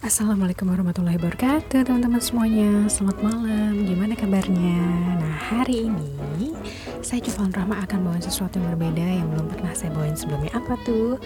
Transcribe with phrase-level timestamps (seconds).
[0.00, 2.88] Assalamualaikum warahmatullahi wabarakatuh teman-teman semuanya.
[2.88, 4.80] Selamat malam, gimana kabarnya?
[5.20, 6.56] Nah hari ini
[7.04, 10.56] saya Jufan Rahma akan bawain sesuatu yang berbeda yang belum pernah saya bawain sebelumnya.
[10.56, 11.20] Apa tuh?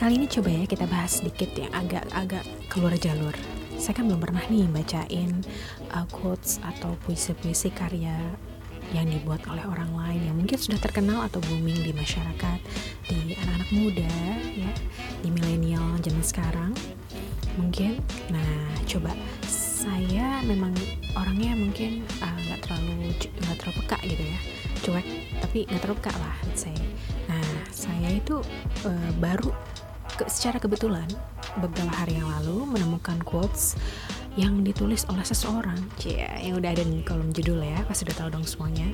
[0.00, 3.36] Kali ini coba ya kita bahas sedikit yang agak-agak keluar jalur.
[3.76, 5.44] Saya kan belum pernah nih bacain
[5.92, 8.16] uh, quotes atau puisi-puisi karya
[8.96, 12.58] yang dibuat oleh orang lain yang mungkin sudah terkenal atau booming di masyarakat
[13.04, 14.16] di anak-anak muda
[14.56, 14.72] ya
[15.20, 16.72] di milenial zaman sekarang
[17.58, 18.00] mungkin.
[18.30, 19.12] Nah coba.
[19.84, 20.72] Saya memang
[21.12, 24.38] orangnya mungkin uh, nggak uh, terlalu nggak terlalu peka gitu ya.
[24.84, 25.06] Cuek
[25.44, 26.84] tapi nggak terlalu peka lah saya.
[27.28, 28.40] Nah saya itu
[28.88, 29.52] uh, baru
[30.14, 31.06] ke, secara kebetulan
[31.60, 33.76] beberapa hari yang lalu menemukan quotes
[34.34, 35.78] yang ditulis oleh seseorang.
[35.98, 38.88] Cia, yang udah ada di kolom judul ya pasti udah tahu dong semuanya.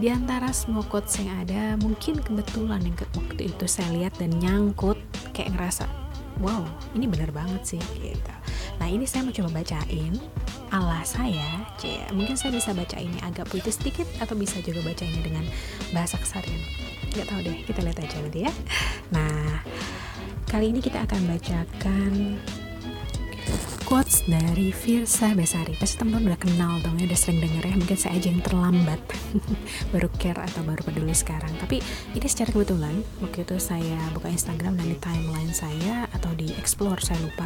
[0.00, 4.96] Di antara semua quotes yang ada mungkin kebetulan yang waktu itu saya lihat dan nyangkut
[5.36, 6.01] kayak ngerasa
[6.40, 6.64] wow
[6.96, 8.34] ini bener banget sih gitu.
[8.80, 10.16] Nah ini saya mau coba bacain
[10.72, 15.04] ala saya cia mungkin saya bisa baca ini agak puitis sedikit atau bisa juga baca
[15.04, 15.44] ini dengan
[15.92, 16.62] bahasa kesarian
[17.12, 18.52] nggak tahu deh kita lihat aja nanti ya.
[19.12, 19.60] Nah
[20.48, 22.40] kali ini kita akan bacakan
[23.92, 27.76] quotes dari Firsa Besari pasti teman-teman udah kenal dong ya udah sering denger ya.
[27.76, 28.96] Mungkin saya aja yang terlambat.
[29.92, 31.52] Baru care atau baru peduli sekarang.
[31.60, 31.84] Tapi
[32.16, 37.04] ini secara kebetulan waktu itu saya buka Instagram dan di timeline saya atau di explore
[37.04, 37.44] saya lupa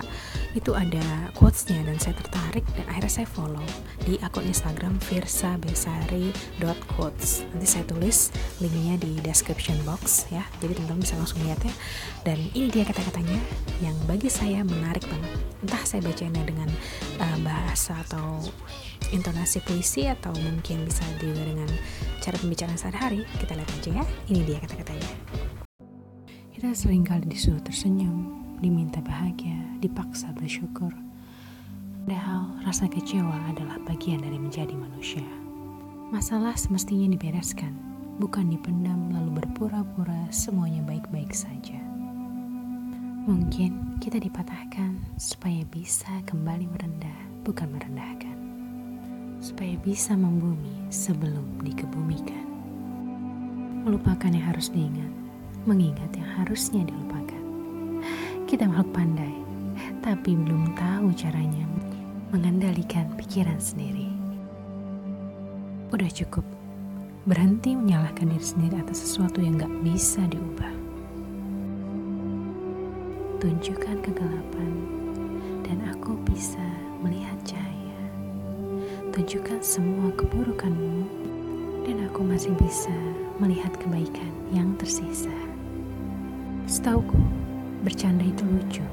[0.54, 1.02] itu ada
[1.34, 3.66] quotesnya dan saya tertarik dan akhirnya saya follow
[4.06, 6.30] di akun Instagram Firsa Besari
[6.94, 7.42] quotes.
[7.50, 8.30] Nanti saya tulis
[8.62, 10.46] linknya di description box ya.
[10.62, 11.74] Jadi teman-teman bisa langsung lihat ya.
[12.22, 13.42] Dan ini dia kata-katanya
[13.82, 15.34] yang bagi saya menarik banget.
[15.66, 16.06] Entah saya
[16.36, 16.68] baca dengan
[17.16, 18.44] uh, bahasa atau
[19.08, 21.70] intonasi puisi atau mungkin bisa juga dengan
[22.20, 24.04] cara pembicaraan sehari-hari kita lihat aja ya.
[24.28, 25.10] Ini dia kata-katanya.
[26.52, 30.92] Kita sering kali disuruh tersenyum diminta bahagia dipaksa bersyukur.
[32.04, 35.26] Padahal rasa kecewa adalah bagian dari menjadi manusia.
[36.12, 37.74] Masalah semestinya dibereskan
[38.22, 41.76] bukan dipendam lalu berpura-pura semuanya baik-baik saja
[43.26, 48.38] Mungkin kita dipatahkan supaya bisa kembali merendah, bukan merendahkan.
[49.42, 52.46] Supaya bisa membumi sebelum dikebumikan.
[53.82, 55.10] Melupakan yang harus diingat,
[55.66, 57.42] mengingat yang harusnya dilupakan.
[58.46, 59.34] Kita makhluk pandai,
[60.06, 61.66] tapi belum tahu caranya
[62.30, 64.06] mengendalikan pikiran sendiri.
[65.90, 66.46] Udah cukup,
[67.26, 70.85] berhenti menyalahkan diri sendiri atas sesuatu yang gak bisa diubah
[73.36, 74.72] tunjukkan kegelapan,
[75.60, 76.62] dan aku bisa
[77.04, 78.00] melihat cahaya.
[79.12, 81.04] Tunjukkan semua keburukanmu,
[81.84, 82.92] dan aku masih bisa
[83.36, 85.32] melihat kebaikan yang tersisa.
[86.64, 87.20] Setauku,
[87.84, 88.84] bercanda itu lucu,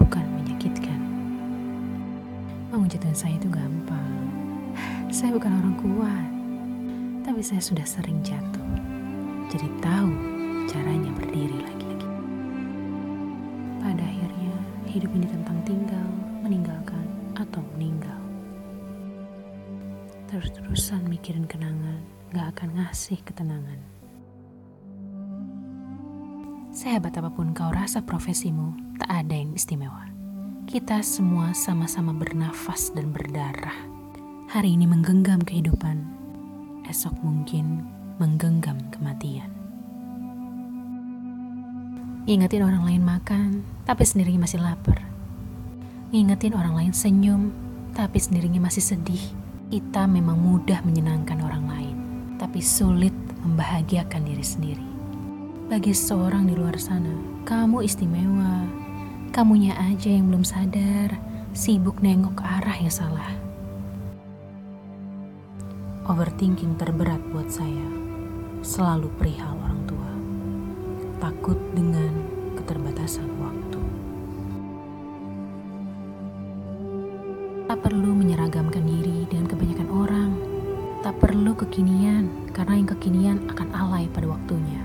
[0.00, 1.00] bukan menyakitkan.
[2.72, 4.16] Mengujudkan saya itu gampang.
[5.12, 6.28] Saya bukan orang kuat,
[7.20, 8.64] tapi saya sudah sering jatuh.
[9.52, 10.10] Jadi tahu
[10.66, 11.75] caranya berdiri lagi.
[14.96, 16.08] Hidup ini tentang tinggal,
[16.40, 17.04] meninggalkan,
[17.36, 18.16] atau meninggal.
[20.32, 22.00] Terus-terusan mikirin kenangan,
[22.32, 23.76] gak akan ngasih ketenangan.
[26.72, 30.08] Sehebat apa pun kau rasa profesimu, tak ada yang istimewa.
[30.64, 33.76] Kita semua sama-sama bernafas dan berdarah.
[34.48, 36.04] Hari ini menggenggam kehidupan,
[36.88, 37.84] esok mungkin
[38.16, 39.65] menggenggam kematian.
[42.26, 44.98] Ngingetin orang lain makan, tapi sendirinya masih lapar.
[46.10, 47.54] Ngingetin orang lain senyum,
[47.94, 49.22] tapi sendirinya masih sedih.
[49.70, 51.96] Kita memang mudah menyenangkan orang lain,
[52.34, 53.14] tapi sulit
[53.46, 54.86] membahagiakan diri sendiri.
[55.70, 57.14] Bagi seorang di luar sana,
[57.46, 58.66] kamu istimewa.
[59.30, 61.14] Kamunya aja yang belum sadar,
[61.54, 63.30] sibuk nengok ke arah yang salah.
[66.10, 67.86] Overthinking terberat buat saya,
[68.66, 69.75] selalu perihal orang
[71.26, 72.06] takut dengan
[72.54, 73.82] keterbatasan waktu.
[77.66, 80.30] Tak perlu menyeragamkan diri dengan kebanyakan orang.
[81.02, 84.78] Tak perlu kekinian, karena yang kekinian akan alay pada waktunya.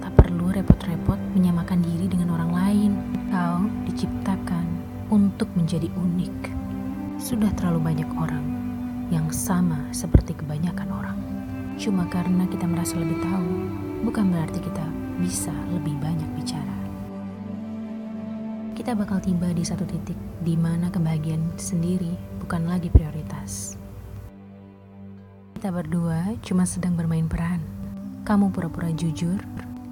[0.00, 2.90] Tak perlu repot-repot menyamakan diri dengan orang lain.
[3.28, 4.64] Kau diciptakan
[5.12, 6.36] untuk menjadi unik.
[7.20, 8.44] Sudah terlalu banyak orang
[9.12, 11.18] yang sama seperti kebanyakan orang.
[11.76, 13.48] Cuma karena kita merasa lebih tahu,
[14.08, 16.78] bukan berarti kita bisa lebih banyak bicara.
[18.78, 20.14] Kita bakal tiba di satu titik
[20.46, 23.74] di mana kebahagiaan sendiri bukan lagi prioritas.
[25.58, 27.58] Kita berdua cuma sedang bermain peran.
[28.22, 29.42] Kamu pura-pura jujur,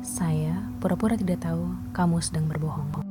[0.07, 3.03] saya pura-pura tidak tahu kamu sedang berbohong.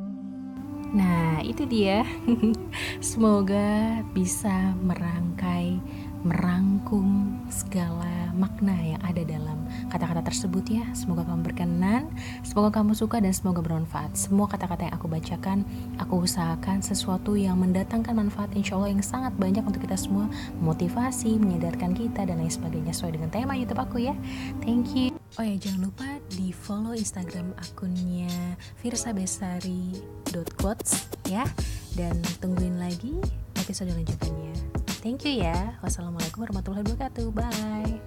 [0.95, 2.07] Nah, itu dia.
[3.03, 5.83] Semoga bisa merangkai,
[6.25, 9.61] merangkum segala makna yang ada dalam
[9.93, 10.83] kata-kata tersebut ya.
[10.97, 12.09] Semoga kamu berkenan,
[12.41, 14.17] semoga kamu suka dan semoga bermanfaat.
[14.17, 15.63] Semua kata-kata yang aku bacakan,
[16.01, 20.27] aku usahakan sesuatu yang mendatangkan manfaat insya Allah yang sangat banyak untuk kita semua,
[20.59, 24.17] motivasi, menyadarkan kita dan lain sebagainya sesuai dengan tema YouTube aku ya.
[24.65, 25.13] Thank you.
[25.37, 31.43] Oh ya jangan lupa di follow Instagram akunnya firsabesari.quotes ya
[31.99, 33.19] dan tungguin lagi
[33.59, 34.84] episode lanjutannya.
[35.05, 35.77] Thank you ya.
[35.85, 37.29] Wassalamualaikum warahmatullahi wabarakatuh.
[37.29, 38.01] Bye.